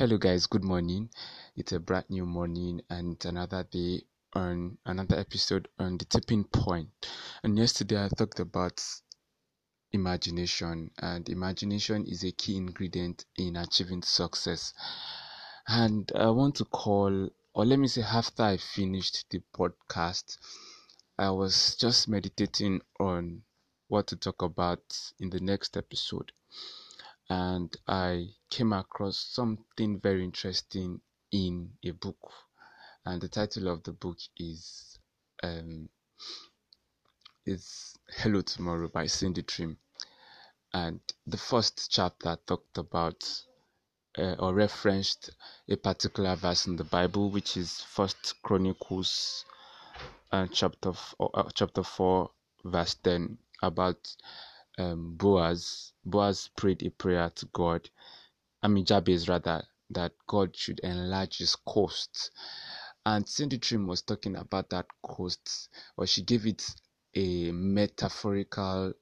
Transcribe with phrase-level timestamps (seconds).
[0.00, 0.46] Hello, guys.
[0.46, 1.10] Good morning.
[1.56, 6.88] It's a brand new morning and another day on another episode on the tipping point.
[7.42, 8.82] And yesterday I talked about
[9.92, 14.72] imagination, and imagination is a key ingredient in achieving success.
[15.68, 20.38] And I want to call, or let me say, after I finished the podcast,
[21.18, 23.42] I was just meditating on
[23.88, 24.80] what to talk about
[25.18, 26.32] in the next episode
[27.30, 32.32] and I came across something very interesting in a book,
[33.06, 34.98] and the title of the book is
[35.44, 35.88] um,
[37.46, 39.76] is Hello Tomorrow by Cindy Trimm,
[40.74, 43.24] and the first chapter talked about
[44.18, 45.30] uh, or referenced
[45.68, 49.44] a particular verse in the Bible, which is First Chronicles,
[50.32, 52.32] uh, chapter f- uh, chapter four,
[52.64, 54.16] verse ten, about
[54.80, 57.88] um, Boaz, Boaz prayed a prayer to God,
[58.62, 62.30] I mean Jabez rather, that God should enlarge his coast.
[63.04, 66.64] And Cindy Trimm was talking about that coast, or she gave it
[67.14, 68.92] a metaphorical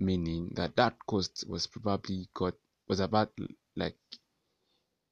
[0.00, 2.54] meaning that that coast was probably God
[2.88, 3.32] was about
[3.76, 3.96] like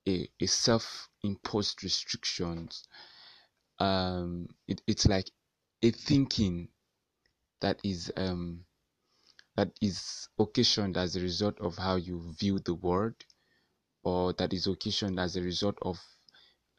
[0.09, 2.85] a, a self-imposed restrictions.
[3.79, 5.31] Um, it, it's like
[5.83, 6.69] a thinking
[7.61, 8.65] that is um
[9.61, 13.13] that is occasioned as a result of how you view the world
[14.03, 16.01] or that is occasioned as a result of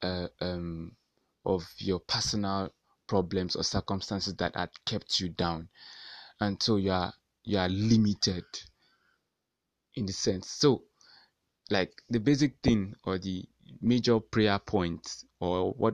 [0.02, 0.92] uh, um,
[1.46, 2.74] of your personal
[3.08, 5.70] problems or circumstances that had kept you down.
[6.40, 8.46] And so you are you are limited
[9.96, 10.50] in the sense.
[10.50, 10.82] So
[11.70, 13.46] like the basic thing or the
[13.80, 15.08] major prayer point
[15.40, 15.94] or what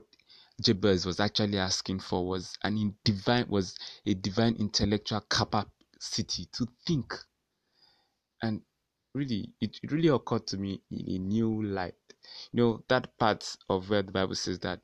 [0.61, 5.69] Jabez was actually asking for was an divine was a divine intellectual capacity
[5.99, 7.13] city to think.
[8.41, 8.61] And
[9.13, 11.95] really, it, really occurred to me in a new light.
[12.51, 14.81] You know, that part of where the Bible says that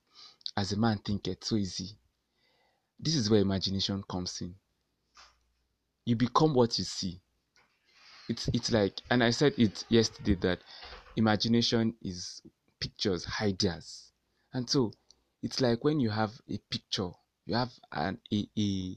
[0.57, 1.97] as a man thinketh, so easy.
[2.99, 4.55] This is where imagination comes in.
[6.05, 7.21] You become what you see.
[8.29, 10.59] It's it's like, and I said it yesterday that
[11.15, 12.41] imagination is
[12.79, 14.11] pictures, ideas,
[14.53, 14.93] and so
[15.41, 17.09] it's like when you have a picture,
[17.45, 18.95] you have an a, a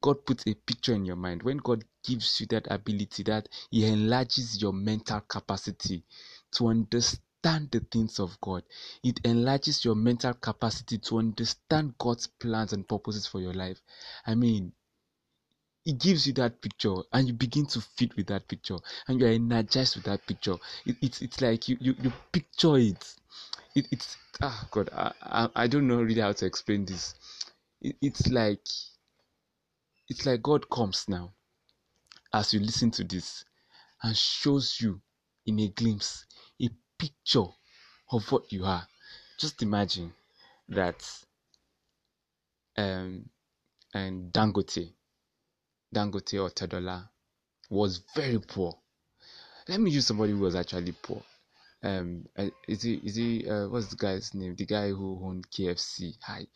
[0.00, 3.84] God puts a picture in your mind, when God gives you that ability, that He
[3.86, 6.04] enlarges your mental capacity
[6.52, 8.62] to understand the things of God,
[9.02, 13.80] it enlarges your mental capacity to understand God's plans and purposes for your life.
[14.26, 14.72] I mean,
[15.88, 18.76] it gives you that picture and you begin to fit with that picture
[19.08, 20.56] and you're energized with that picture.
[20.84, 23.14] It, it's it's like you, you you picture it,
[23.74, 27.14] it it's ah god I, I, I don't know really how to explain this.
[27.80, 28.60] It, it's like
[30.08, 31.32] it's like God comes now
[32.32, 33.44] as you listen to this
[34.02, 35.00] and shows you
[35.46, 36.26] in a glimpse
[36.62, 37.46] a picture
[38.10, 38.86] of what you are.
[39.38, 40.12] Just imagine
[40.68, 41.04] that
[42.76, 43.28] um
[43.94, 44.92] and Dangote,
[45.94, 47.08] Dangote or Tedola
[47.70, 48.74] was very poor.
[49.68, 51.22] Let me use somebody who was actually poor.
[51.82, 54.56] Um, uh, is he is he uh, what's the guy's name?
[54.56, 56.16] The guy who owned KFC.
[56.22, 56.46] Hi,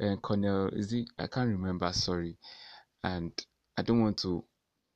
[0.00, 0.68] uh, Cornell.
[0.68, 1.06] Is he?
[1.18, 1.92] I can't remember.
[1.92, 2.36] Sorry
[3.04, 3.32] and
[3.76, 4.44] I don't want to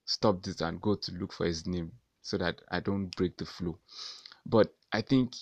[0.04, 3.46] stop this and go to look for his name so that I don't break the
[3.46, 3.78] flow.
[4.46, 5.34] But I think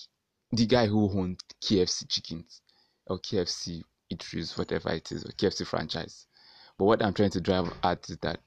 [0.51, 2.61] the guy who owned KFC chickens
[3.07, 3.81] or KFC
[4.11, 6.27] eateries, whatever it is, or KFC franchise.
[6.77, 8.39] But what I'm trying to drive at is that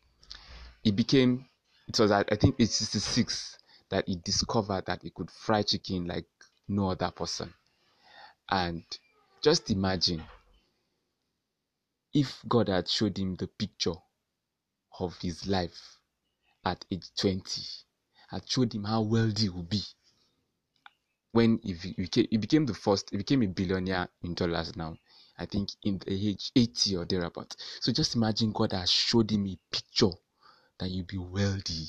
[0.85, 1.47] it became,
[1.89, 3.59] it was I think it's 66
[3.91, 6.27] that he discovered that he could fry chicken like
[6.69, 7.53] no other person.
[8.51, 8.85] And
[9.43, 10.23] just imagine
[12.15, 13.95] if God had showed him the picture
[14.99, 15.99] of his life
[16.65, 17.63] at age 20
[18.29, 19.83] had showed him how wealthy he would be
[21.33, 24.97] when he became, he became the first, he became a billionaire in dollars now.
[25.39, 27.57] I think in the age 80 or thereabout.
[27.81, 30.11] So just imagine God has showed him a picture
[30.79, 31.87] that you'll be wealthy,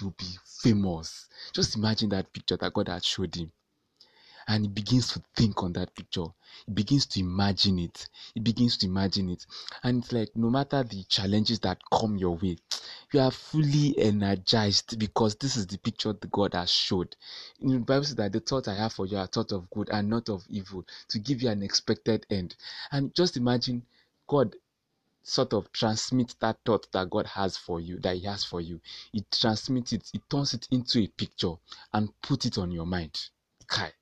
[0.00, 0.26] you'll be
[0.62, 1.28] famous.
[1.52, 3.52] Just imagine that picture that God has showed him
[4.50, 6.24] and he begins to think on that picture.
[6.66, 8.08] He begins to imagine it.
[8.34, 9.46] He begins to imagine it.
[9.84, 12.56] And it's like no matter the challenges that come your way
[13.12, 17.14] you are fully energized because this is the picture that god has showed.
[17.60, 19.88] In the bible says that the thought i have for you are thought of good
[19.90, 22.56] and not of evil to give you an expected end.
[22.90, 23.84] And just imagine
[24.26, 24.56] god
[25.22, 28.80] sort of transmit that thought that God has for you, that He has for you.
[29.12, 31.54] He transmits it, He turns it into a picture
[31.92, 33.28] and put it on your mind.
[33.68, 33.92] Kai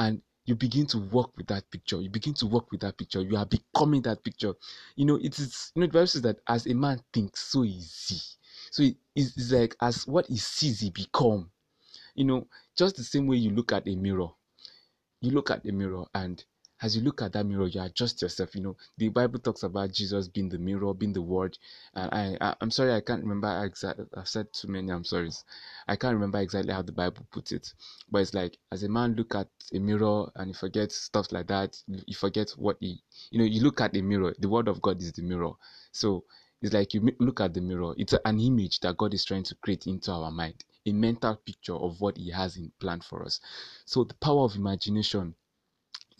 [0.00, 2.00] and you begin to work with that picture.
[2.00, 3.20] You begin to work with that picture.
[3.22, 4.54] You are becoming that picture.
[4.96, 7.64] You know, it is, you know, the Bible says that as a man thinks, so
[7.64, 8.20] easy.
[8.72, 11.52] So it is like as what he sees, he become.
[12.14, 14.28] You know, just the same way you look at a mirror
[15.20, 16.44] you look at the mirror and
[16.82, 18.54] as you look at that mirror, you adjust yourself.
[18.54, 21.58] You know, the Bible talks about Jesus being the mirror, being the word.
[21.94, 24.06] And I, I am sorry, I can't remember exactly.
[24.16, 24.90] I've said too many.
[24.90, 25.30] I'm sorry.
[25.86, 27.72] I can't remember exactly how the Bible puts it.
[28.10, 31.48] But it's like as a man look at a mirror and you forget stuff like
[31.48, 31.76] that.
[31.86, 34.34] You forget what he, you know, you look at the mirror.
[34.38, 35.52] The word of God is the mirror.
[35.92, 36.24] So
[36.62, 37.94] it's like you look at the mirror.
[37.96, 41.74] It's an image that God is trying to create into our mind, a mental picture
[41.76, 43.40] of what He has in plan for us.
[43.84, 45.34] So the power of imagination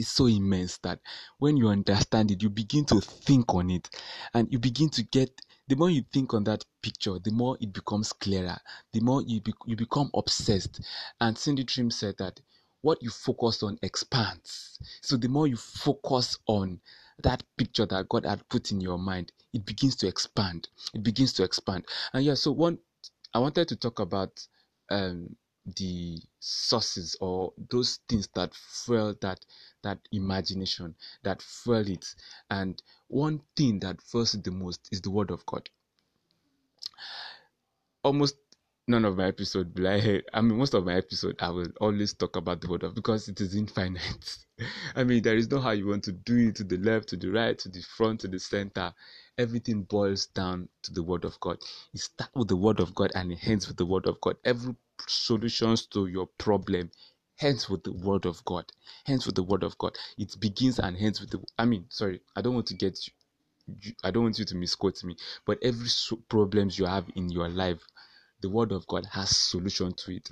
[0.01, 0.99] is so immense that
[1.39, 3.89] when you understand it, you begin to think on it
[4.35, 7.73] and you begin to get the more you think on that picture, the more it
[7.73, 8.59] becomes clearer,
[8.93, 10.81] the more you, be, you become obsessed.
[11.21, 12.41] And Cindy Trimm said that
[12.83, 14.79] what you focus on expands.
[15.03, 16.81] So the more you focus on
[17.23, 20.69] that picture that God had put in your mind, it begins to expand.
[20.95, 21.85] It begins to expand.
[22.13, 22.79] And yeah, so one
[23.33, 24.45] I wanted to talk about
[24.91, 25.37] um,
[25.77, 29.45] the sources or those things that fuel that
[29.83, 32.07] that imagination that fuel it.
[32.51, 35.69] And one thing that fuels it the most is the word of god.
[38.03, 38.37] Almost
[38.91, 42.35] none of my episode like i mean most of my episode i will always talk
[42.37, 44.37] about the word of because it is infinite.
[44.97, 47.17] I mean there is no how you want to do it to the left to
[47.17, 48.93] the right to the front to the center
[49.41, 51.59] everything boils down to the word of god.
[51.95, 54.37] It starts with the word of god and it ends with the word of god.
[54.45, 54.75] Every
[55.07, 56.91] solutions to your problem
[57.41, 58.71] ends with the word of god
[59.07, 59.97] hence with the word of god.
[60.19, 63.93] It begins and ends with the i mean sorry i don't want to get you,
[64.05, 65.17] i don't want you to misquote me
[65.47, 67.81] but every so problems you have in your life
[68.43, 70.29] the word of god has solution to it.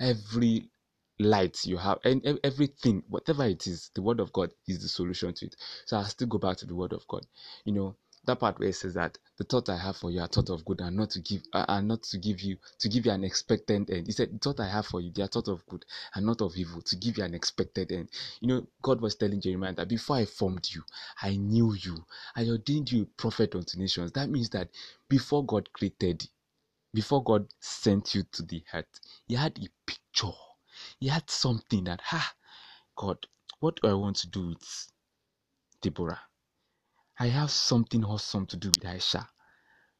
[0.00, 0.70] Every
[1.18, 5.34] light you have and everything whatever it is the word of god is the solution
[5.34, 5.56] to it.
[5.86, 7.26] So i still go back to the word of god.
[7.64, 7.96] You know
[8.30, 10.64] that part where it says that the thought I have for you are thought of
[10.64, 13.24] good and not to give uh, and not to give you to give you an
[13.24, 14.06] expected end.
[14.06, 15.84] He said, The thought I have for you, they are thought of good
[16.14, 18.10] and not of evil, to give you an expected end.
[18.40, 20.82] You know, God was telling Jeremiah that before I formed you,
[21.22, 22.04] I knew you.
[22.36, 24.12] I ordained you prophet unto nations.
[24.12, 24.68] That means that
[25.08, 26.28] before God created,
[26.94, 30.36] before God sent you to the earth, he had a picture.
[31.00, 32.34] He had something that, ha,
[32.96, 33.26] God,
[33.60, 34.88] what do I want to do with
[35.82, 36.20] Deborah?
[37.20, 39.28] I have something awesome to do with Aisha.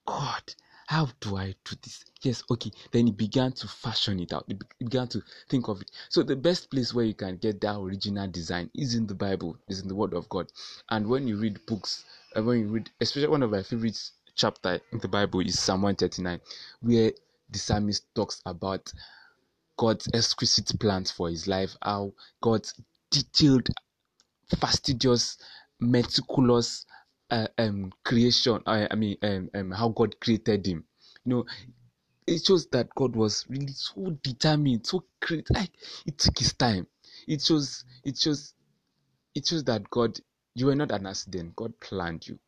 [0.06, 0.42] God,
[0.86, 2.02] how do I do this?
[2.22, 2.70] Yes, okay.
[2.92, 4.46] Then he began to fashion it out.
[4.48, 5.90] He began to think of it.
[6.08, 9.58] So the best place where you can get that original design is in the Bible,
[9.68, 10.50] is in the Word of God.
[10.88, 14.00] And when you read books, uh, when you read, especially one of my favorite
[14.34, 16.40] chapter in the Bible is Psalm 139,
[16.80, 17.12] where
[17.50, 18.90] the psalmist talks about
[19.76, 22.72] God's exquisite plans for his life, how God's
[23.10, 23.68] detailed,
[24.58, 25.36] fastidious,
[25.80, 26.86] meticulous
[27.30, 28.60] uh, um, creation.
[28.66, 30.84] I, I mean, um, um, how God created him.
[31.24, 31.44] You know,
[32.26, 35.48] it shows that God was really so determined, so great.
[35.50, 35.70] Like
[36.06, 36.86] it took his time.
[37.26, 37.84] It shows.
[38.04, 38.54] It shows.
[39.34, 40.18] It shows that God,
[40.54, 41.54] you were not an accident.
[41.56, 42.38] God planned you.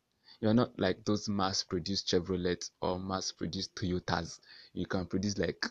[0.41, 4.39] You are not like those mass-produced Chevrolet or mass-produced Toyotas.
[4.73, 5.65] You can produce like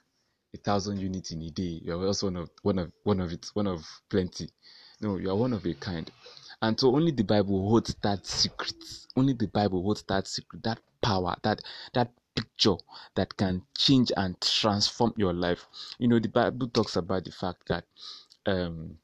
[0.54, 1.80] a thousand units in a day.
[1.82, 4.48] You are also one of one of one of it, one of plenty.
[5.02, 6.10] No, you are one of a kind.
[6.62, 8.74] And so only the Bible holds that secret.
[9.16, 11.60] Only the Bible holds that secret, that power, that
[11.92, 12.76] that picture
[13.16, 15.66] that can change and transform your life.
[15.98, 17.84] You know, the Bible talks about the fact that
[18.46, 18.98] um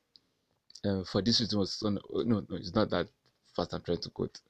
[0.84, 3.08] uh, for this reason was no, no, no, it's not that
[3.54, 4.40] fast I'm trying to quote.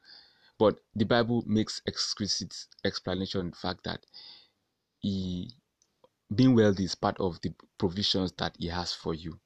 [0.58, 4.04] But the Bible makes exquisite explanation the fact that
[5.00, 5.50] he
[6.34, 9.40] being wealthy is part of the provisions that he has for you.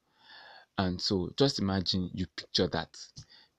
[0.79, 2.97] And so just imagine you picture that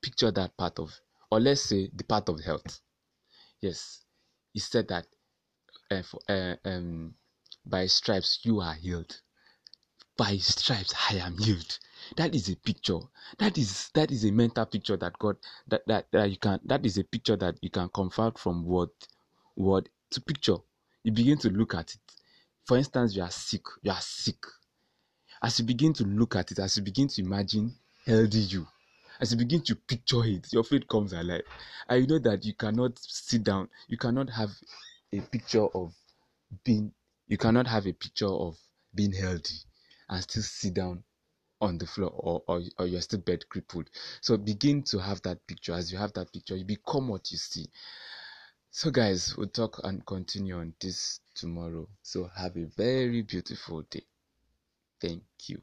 [0.01, 0.91] picture that part of,
[1.31, 2.81] or let's say the part of health.
[3.61, 4.03] Yes,
[4.51, 5.07] he said that
[5.89, 7.13] uh, for, uh, um,
[7.65, 9.21] by stripes you are healed.
[10.17, 11.79] By stripes I am healed.
[12.17, 12.99] That is a picture.
[13.37, 16.85] That is that is a mental picture that God that, that, that you can that
[16.85, 18.89] is a picture that you can convert from word
[19.55, 20.57] word to picture.
[21.03, 22.01] You begin to look at it.
[22.65, 23.63] For instance, you are sick.
[23.81, 24.45] You are sick.
[25.43, 28.65] As you begin to look at it, as you begin to imagine healthy you,
[29.19, 31.43] as you begin to picture it, your faith comes alive.
[31.89, 34.51] And you know that you cannot sit down, you cannot have
[35.11, 35.93] a picture of
[36.63, 36.93] being,
[37.27, 38.57] you cannot have a picture of
[38.95, 39.57] being healthy
[40.07, 41.03] and still sit down
[41.59, 43.89] on the floor or, or, or you're still bed crippled.
[44.21, 45.73] So begin to have that picture.
[45.73, 47.65] As you have that picture, you become what you see.
[48.71, 51.87] So, guys, we'll talk and continue on this tomorrow.
[52.01, 54.03] So, have a very beautiful day.
[55.03, 55.61] Thank you.